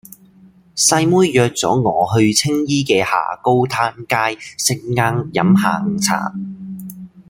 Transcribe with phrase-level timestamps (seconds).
[0.75, 6.33] 細妹約左我去青衣嘅下高灘街食晏飲下午茶